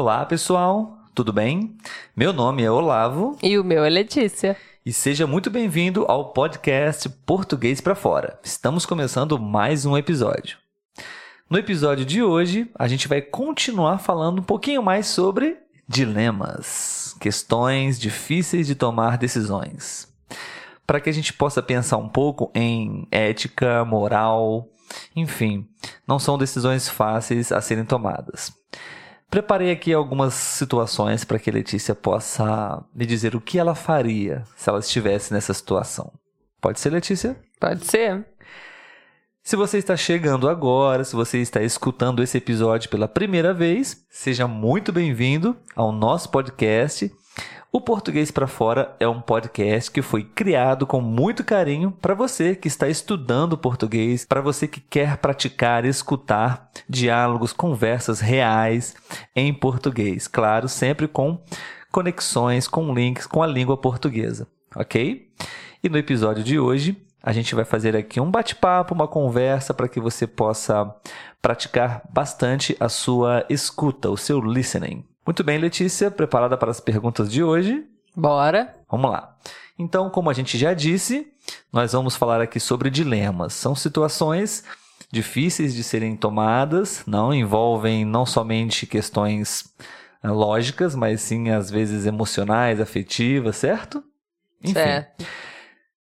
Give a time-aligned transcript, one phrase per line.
[0.00, 1.76] Olá, pessoal, tudo bem?
[2.16, 3.36] Meu nome é Olavo.
[3.42, 4.56] E o meu é Letícia.
[4.84, 8.40] E seja muito bem-vindo ao podcast Português para Fora.
[8.42, 10.56] Estamos começando mais um episódio.
[11.50, 18.00] No episódio de hoje, a gente vai continuar falando um pouquinho mais sobre dilemas, questões
[18.00, 20.08] difíceis de tomar decisões.
[20.86, 24.66] Para que a gente possa pensar um pouco em ética, moral,
[25.14, 25.68] enfim,
[26.08, 28.50] não são decisões fáceis a serem tomadas.
[29.30, 34.42] Preparei aqui algumas situações para que a Letícia possa me dizer o que ela faria
[34.56, 36.12] se ela estivesse nessa situação.
[36.60, 37.36] Pode ser, Letícia?
[37.60, 38.26] Pode ser.
[39.42, 44.48] Se você está chegando agora, se você está escutando esse episódio pela primeira vez, seja
[44.48, 47.10] muito bem-vindo ao nosso podcast
[47.72, 52.56] o Português para Fora é um podcast que foi criado com muito carinho para você
[52.56, 58.96] que está estudando português, para você que quer praticar escutar diálogos, conversas reais
[59.36, 60.26] em português.
[60.26, 61.40] Claro, sempre com
[61.92, 65.30] conexões, com links com a língua portuguesa, ok?
[65.80, 69.88] E no episódio de hoje, a gente vai fazer aqui um bate-papo, uma conversa para
[69.88, 70.92] que você possa
[71.40, 75.04] praticar bastante a sua escuta, o seu listening.
[75.30, 77.86] Muito bem, Letícia, preparada para as perguntas de hoje?
[78.16, 78.74] Bora.
[78.90, 79.38] Vamos lá.
[79.78, 81.32] Então, como a gente já disse,
[81.72, 83.52] nós vamos falar aqui sobre dilemas.
[83.52, 84.64] São situações
[85.08, 89.72] difíceis de serem tomadas, não envolvem não somente questões
[90.20, 94.02] eh, lógicas, mas sim às vezes emocionais, afetivas, certo?
[94.60, 94.72] Enfim.
[94.74, 95.24] Certo.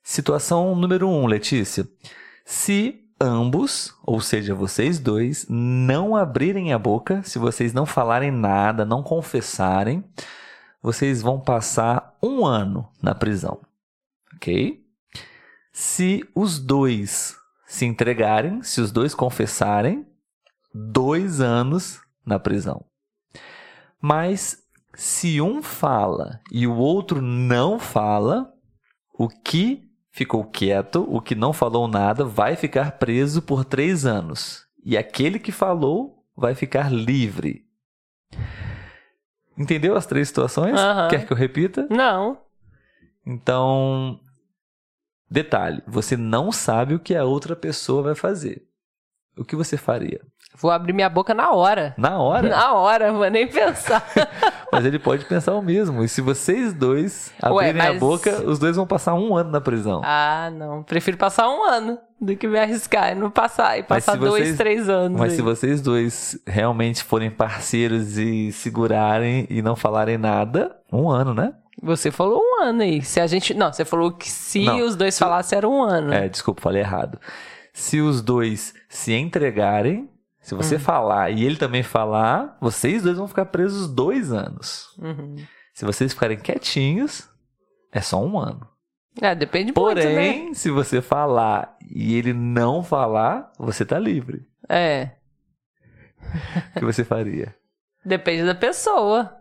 [0.00, 1.84] Situação número um, Letícia.
[2.44, 8.84] Se ambos, ou seja, vocês dois, não abrirem a boca, se vocês não falarem nada,
[8.84, 10.04] não confessarem,
[10.82, 13.60] vocês vão passar um ano na prisão.
[14.36, 14.84] Ok?
[15.72, 20.06] Se os dois se entregarem, se os dois confessarem,
[20.72, 22.84] dois anos na prisão.
[24.00, 24.58] Mas
[24.94, 28.52] se um fala e o outro não fala,
[29.18, 29.87] o que
[30.18, 34.66] ficou quieto, o que não falou nada vai ficar preso por três anos.
[34.84, 37.64] E aquele que falou vai ficar livre.
[39.56, 40.72] Entendeu as três situações?
[40.72, 41.08] Uhum.
[41.08, 41.86] Quer que eu repita?
[41.88, 42.36] Não.
[43.24, 44.18] Então,
[45.30, 48.66] detalhe: você não sabe o que a outra pessoa vai fazer.
[49.36, 50.20] O que você faria?
[50.56, 51.94] Vou abrir minha boca na hora.
[51.96, 52.48] Na hora?
[52.48, 54.04] Na hora, vou nem pensar.
[54.72, 56.02] mas ele pode pensar o mesmo.
[56.02, 57.96] E se vocês dois abrirem Ué, mas...
[57.96, 60.00] a boca, os dois vão passar um ano na prisão.
[60.04, 60.82] Ah, não.
[60.82, 63.78] Prefiro passar um ano do que me arriscar e não passar.
[63.78, 64.56] E passar dois, vocês...
[64.56, 65.18] três anos.
[65.18, 65.36] Mas aí.
[65.36, 71.54] se vocês dois realmente forem parceiros e segurarem e não falarem nada, um ano, né?
[71.82, 73.02] Você falou um ano aí.
[73.02, 73.54] Se a gente.
[73.54, 75.20] Não, você falou que se não, os dois se...
[75.20, 76.12] falassem era um ano.
[76.12, 77.18] É, desculpa, falei errado.
[77.72, 80.08] Se os dois se entregarem,
[80.48, 80.80] se você uhum.
[80.80, 84.86] falar e ele também falar, vocês dois vão ficar presos dois anos.
[84.96, 85.36] Uhum.
[85.74, 87.28] Se vocês ficarem quietinhos,
[87.92, 88.66] é só um ano.
[89.20, 90.54] É, depende Porém, muito, né?
[90.54, 94.40] se você falar e ele não falar, você tá livre.
[94.66, 95.10] É.
[96.74, 97.54] O que você faria?
[98.02, 99.36] Depende da pessoa.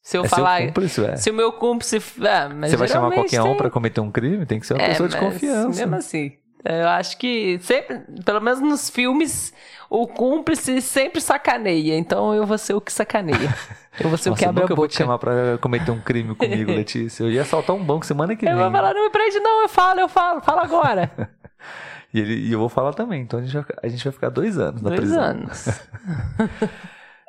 [0.00, 0.62] Se eu é falar.
[0.66, 1.16] Cúmplice, é.
[1.16, 1.96] Se o meu cúmplice.
[1.96, 3.50] É, você vai chamar qualquer tem...
[3.50, 4.46] um para cometer um crime?
[4.46, 5.80] Tem que ser uma é, pessoa de confiança.
[5.80, 6.38] Mesmo assim.
[6.64, 9.52] Eu acho que sempre, pelo menos nos filmes,
[9.90, 11.96] o cúmplice sempre sacaneia.
[11.98, 13.54] Então eu vou ser o que sacaneia.
[14.00, 14.72] Eu vou ser Nossa, o que abre a boca.
[14.72, 17.22] Eu vou te chamar pra cometer um crime comigo, Letícia.
[17.22, 18.54] Eu ia assaltar um banco semana que vem.
[18.54, 21.10] Eu vou falar, não me prende não, eu falo, eu falo, fala agora.
[22.14, 23.20] e, ele, e eu vou falar também.
[23.20, 25.36] Então a gente vai, a gente vai ficar dois anos na dois prisão.
[25.36, 25.80] Dois anos.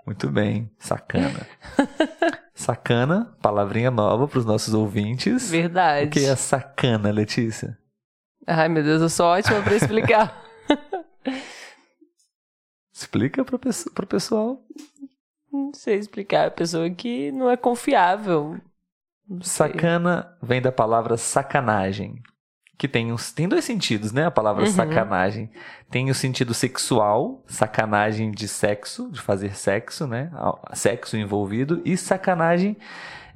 [0.07, 1.45] Muito bem, sacana.
[2.53, 5.49] Sacana, palavrinha nova para os nossos ouvintes.
[5.49, 6.07] Verdade.
[6.07, 7.77] O que é sacana, Letícia?
[8.47, 10.43] Ai, meu Deus, eu sou ótima para explicar.
[12.93, 14.61] Explica para o pessoal.
[15.51, 16.47] Não sei explicar.
[16.47, 18.57] A pessoa que não é confiável.
[19.27, 22.21] Não Sacana vem da palavra sacanagem.
[22.77, 24.25] Que tem, uns, tem dois sentidos, né?
[24.25, 24.71] A palavra uhum.
[24.71, 25.49] sacanagem.
[25.89, 30.31] Tem o sentido sexual, sacanagem de sexo, de fazer sexo, né?
[30.73, 31.81] Sexo envolvido.
[31.83, 32.77] E sacanagem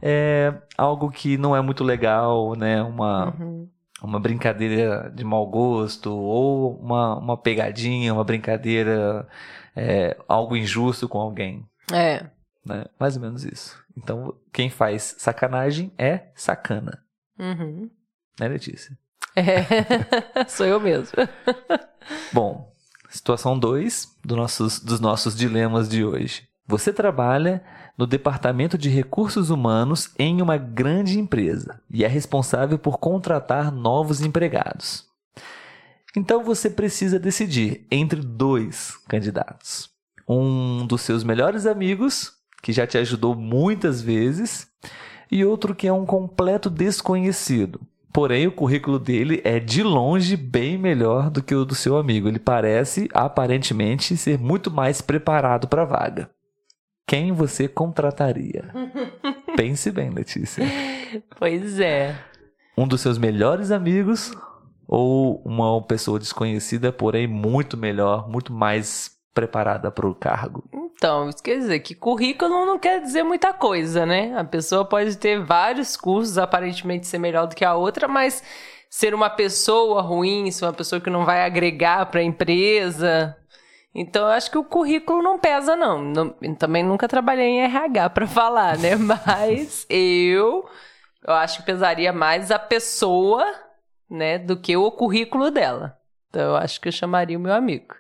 [0.02, 2.82] é algo que não é muito legal, né?
[2.82, 3.34] Uma.
[3.38, 3.68] Uhum
[4.02, 9.28] uma brincadeira de mau gosto ou uma, uma pegadinha, uma brincadeira,
[9.76, 11.66] é, algo injusto com alguém.
[11.92, 12.26] É.
[12.66, 12.86] Né?
[13.00, 13.78] Mais ou menos isso.
[13.98, 17.04] Então, quem faz sacanagem é sacana.
[17.38, 17.90] Uhum.
[18.40, 18.98] Né, Letícia?
[19.36, 21.18] É, sou eu mesmo.
[22.32, 22.74] Bom,
[23.10, 26.48] situação 2 do nossos, dos nossos dilemas de hoje.
[26.70, 27.64] Você trabalha
[27.98, 34.22] no Departamento de Recursos Humanos em uma grande empresa e é responsável por contratar novos
[34.22, 35.04] empregados.
[36.16, 39.90] Então você precisa decidir entre dois candidatos.
[40.28, 44.68] Um dos seus melhores amigos que já te ajudou muitas vezes,
[45.32, 47.82] e outro que é um completo desconhecido.
[48.14, 52.28] Porém, o currículo dele é de longe bem melhor do que o do seu amigo.
[52.28, 56.30] Ele parece, aparentemente, ser muito mais preparado para a vaga.
[57.10, 58.72] Quem você contrataria?
[59.58, 60.64] Pense bem, Letícia.
[61.40, 62.16] Pois é.
[62.78, 64.32] Um dos seus melhores amigos
[64.88, 70.64] ou uma pessoa desconhecida, porém muito melhor, muito mais preparada para o cargo?
[70.72, 74.38] Então, isso quer dizer que currículo não quer dizer muita coisa, né?
[74.38, 78.44] A pessoa pode ter vários cursos, aparentemente ser melhor do que a outra, mas
[78.88, 83.36] ser uma pessoa ruim, ser uma pessoa que não vai agregar para a empresa.
[83.94, 86.04] Então, eu acho que o currículo não pesa, não.
[86.04, 88.96] não também nunca trabalhei em RH para falar, né?
[88.96, 90.68] Mas eu,
[91.26, 93.46] eu acho que pesaria mais a pessoa,
[94.10, 95.98] né, do que o currículo dela.
[96.30, 97.96] Então, eu acho que eu chamaria o meu amigo.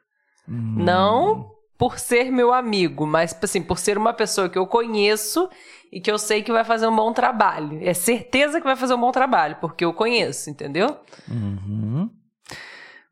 [0.47, 0.75] Hum.
[0.77, 5.49] Não por ser meu amigo, mas assim, por ser uma pessoa que eu conheço
[5.89, 7.79] e que eu sei que vai fazer um bom trabalho.
[7.81, 10.97] É certeza que vai fazer um bom trabalho, porque eu conheço, entendeu?
[11.29, 12.09] Uhum.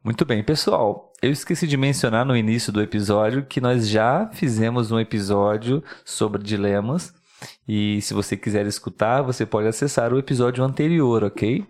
[0.07, 1.12] Muito bem, pessoal.
[1.21, 6.42] Eu esqueci de mencionar no início do episódio que nós já fizemos um episódio sobre
[6.42, 7.13] dilemas.
[7.68, 11.65] E se você quiser escutar, você pode acessar o episódio anterior, ok?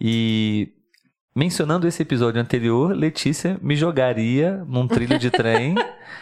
[0.00, 0.68] E
[1.38, 5.76] Mencionando esse episódio anterior, Letícia me jogaria num trilho de trem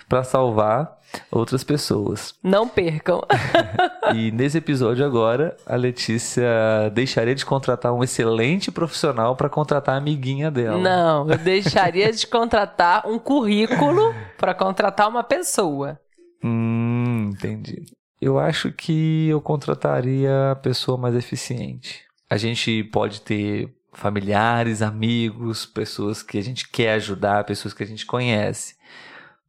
[0.07, 0.99] para salvar
[1.31, 2.35] outras pessoas.
[2.43, 3.23] Não percam.
[4.15, 6.45] e nesse episódio agora, a Letícia
[6.93, 10.77] deixaria de contratar um excelente profissional para contratar a amiguinha dela.
[10.77, 15.99] Não, eu deixaria de contratar um currículo para contratar uma pessoa.
[16.45, 17.87] Hum, entendi.
[18.21, 22.03] Eu acho que eu contrataria a pessoa mais eficiente.
[22.29, 27.87] A gente pode ter familiares, amigos, pessoas que a gente quer ajudar, pessoas que a
[27.87, 28.77] gente conhece.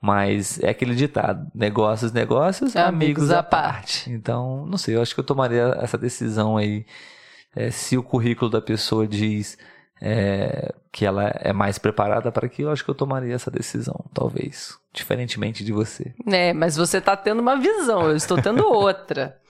[0.02, 4.04] Mas é aquele ditado: negócios, negócios, amigos, amigos à parte.
[4.04, 4.12] parte.
[4.12, 6.86] Então, não sei, eu acho que eu tomaria essa decisão aí.
[7.56, 9.58] É, se o currículo da pessoa diz
[10.00, 14.06] é, que ela é mais preparada para aquilo, eu acho que eu tomaria essa decisão,
[14.14, 14.78] talvez.
[14.94, 16.14] Diferentemente de você.
[16.28, 19.38] É, mas você está tendo uma visão, eu estou tendo outra.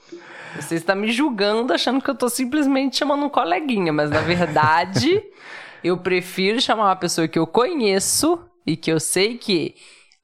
[0.56, 5.22] Você está me julgando achando que eu estou simplesmente chamando um coleguinha, mas na verdade
[5.82, 9.74] eu prefiro chamar uma pessoa que eu conheço e que eu sei que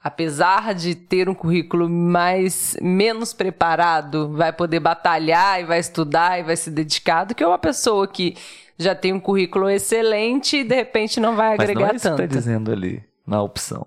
[0.05, 6.43] apesar de ter um currículo mais menos preparado, vai poder batalhar e vai estudar e
[6.43, 8.37] vai se dedicar do que uma pessoa que
[8.79, 12.09] já tem um currículo excelente e de repente não vai agregar Mas não é isso
[12.09, 12.23] tanto.
[12.23, 13.87] Que tá dizendo ali na opção.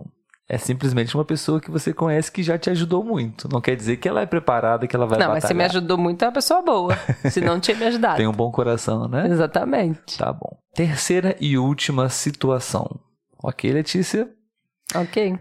[0.49, 3.49] É simplesmente uma pessoa que você conhece que já te ajudou muito.
[3.51, 5.41] Não quer dizer que ela é preparada, que ela vai Não, batalhar.
[5.41, 6.95] mas você me ajudou muito, é uma pessoa boa.
[7.29, 8.15] Se não tinha me ajudado.
[8.15, 9.27] Tem um bom coração, né?
[9.27, 10.17] Exatamente.
[10.17, 10.57] Tá bom.
[10.73, 12.97] Terceira e última situação.
[13.43, 14.29] Ok, Letícia?
[14.95, 15.37] Ok.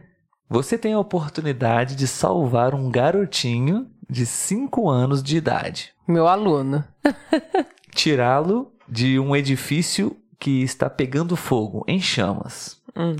[0.49, 5.93] Você tem a oportunidade de salvar um garotinho de 5 anos de idade.
[6.07, 6.85] Meu aluno.
[7.95, 12.81] Tirá-lo de um edifício que está pegando fogo, em chamas.
[12.97, 13.17] Hum.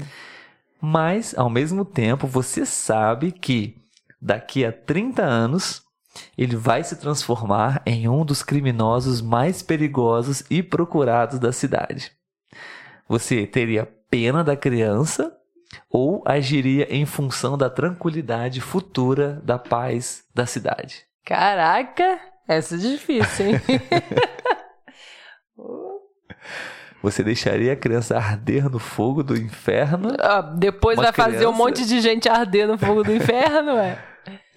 [0.81, 3.77] Mas, ao mesmo tempo, você sabe que
[4.21, 5.83] daqui a 30 anos
[6.37, 12.13] ele vai se transformar em um dos criminosos mais perigosos e procurados da cidade.
[13.09, 15.33] Você teria pena da criança
[15.91, 21.05] ou agiria em função da tranquilidade futura da paz da cidade?
[21.25, 22.19] Caraca,
[22.49, 23.61] essa é difícil, hein?
[27.07, 30.17] Você deixaria a criança arder no fogo do inferno?
[30.19, 31.31] Ah, depois vai criança...
[31.31, 33.97] fazer um monte de gente arder no fogo do inferno, ué?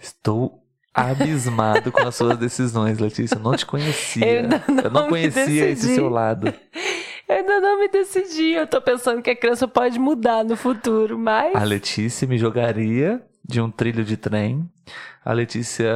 [0.01, 3.36] Estou abismado com as suas decisões, Letícia.
[3.36, 4.25] Eu não te conhecia.
[4.25, 6.51] Eu não, eu não conhecia esse seu lado.
[7.27, 8.53] Eu ainda não me decidi.
[8.53, 11.56] Eu tô pensando que a criança pode mudar no futuro, mas.
[11.56, 14.68] A Letícia me jogaria de um trilho de trem.
[15.24, 15.94] A Letícia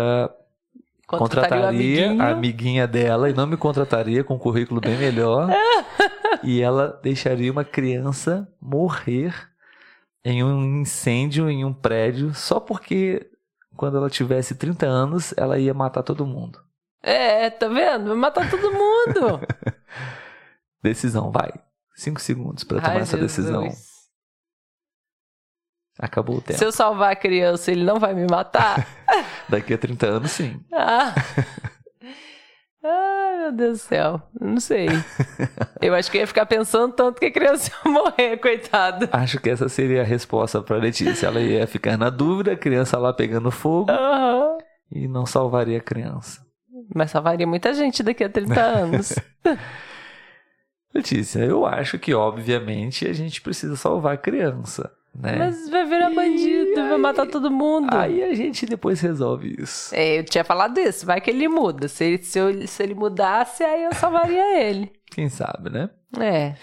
[1.07, 5.49] contrataria a amiguinha dela e não me contrataria com um currículo bem melhor.
[6.41, 9.33] e ela deixaria uma criança morrer
[10.23, 13.29] em um incêndio em um prédio só porque
[13.75, 16.59] quando ela tivesse 30 anos ela ia matar todo mundo.
[17.01, 18.07] É, tá vendo?
[18.07, 19.41] Vai matar todo mundo.
[20.81, 21.51] decisão, vai.
[21.95, 23.35] Cinco segundos para tomar Ai, essa Jesus.
[23.35, 23.67] decisão.
[25.99, 26.57] Acabou o tempo.
[26.57, 28.87] Se eu salvar a criança, ele não vai me matar?
[29.47, 30.59] Daqui a 30 anos, sim.
[30.73, 31.13] Ah.
[32.83, 32.83] Ai,
[33.43, 34.21] meu Deus do céu.
[34.39, 34.87] Não sei.
[35.81, 39.09] Eu acho que ia ficar pensando tanto que a criança ia morrer, coitado.
[39.11, 41.27] Acho que essa seria a resposta pra Letícia.
[41.27, 44.57] Ela ia ficar na dúvida, a criança lá pegando fogo uhum.
[44.91, 46.41] e não salvaria a criança.
[46.95, 49.15] Mas salvaria muita gente daqui a 30 anos.
[50.93, 54.91] Letícia, eu acho que, obviamente, a gente precisa salvar a criança.
[55.13, 55.35] Né?
[55.37, 56.52] Mas vai virar bandido.
[56.75, 57.93] Doido, vai matar todo mundo.
[57.95, 59.93] Aí a gente depois resolve isso.
[59.93, 61.87] É, eu tinha falado isso, vai que ele muda.
[61.87, 64.91] Se ele, se, eu- se ele mudasse, aí eu salvaria ele.
[65.11, 65.89] Quem sabe, né?
[66.19, 66.53] É.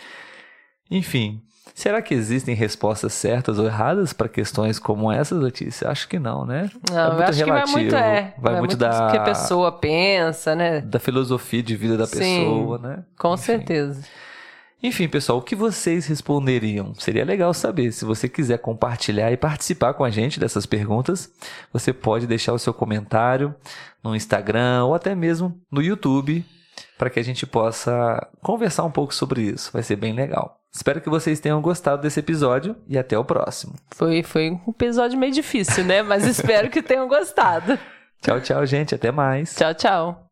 [0.90, 1.40] Enfim,
[1.75, 5.88] será que existem respostas certas ou erradas para questões como essas, Letícia?
[5.88, 6.69] Acho que não, né?
[6.90, 8.35] Não, eu acho que vai muito, é.
[8.38, 10.81] Vai, muito, da, do que a pessoa pensa, né?
[10.81, 12.19] da filosofia de vida da Sim.
[12.19, 13.05] pessoa, né?
[13.19, 13.43] Com Enfim.
[13.43, 14.02] certeza.
[14.82, 16.94] Enfim, pessoal, o que vocês responderiam?
[16.94, 17.92] Seria legal saber.
[17.92, 21.30] Se você quiser compartilhar e participar com a gente dessas perguntas,
[21.72, 23.54] você pode deixar o seu comentário
[24.02, 26.44] no Instagram ou até mesmo no YouTube
[26.96, 29.70] para que a gente possa conversar um pouco sobre isso.
[29.72, 30.58] Vai ser bem legal.
[30.72, 33.75] Espero que vocês tenham gostado desse episódio e até o próximo.
[33.90, 36.02] Foi, foi um episódio meio difícil, né?
[36.02, 37.78] Mas espero que tenham gostado.
[38.22, 38.94] Tchau, tchau, gente.
[38.94, 39.54] Até mais.
[39.54, 40.29] Tchau, tchau.